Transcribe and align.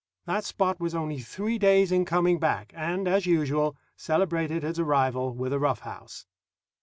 That 0.25 0.43
Spot 0.43 0.79
was 0.79 0.95
only 0.95 1.19
three 1.19 1.59
days 1.59 1.91
in 1.91 2.05
coming 2.05 2.39
back, 2.39 2.73
and, 2.75 3.07
as 3.07 3.27
usual, 3.27 3.77
celebrated 3.95 4.63
his 4.63 4.79
arrival 4.79 5.31
with 5.35 5.53
a 5.53 5.59
rough 5.59 5.81
house. 5.81 6.25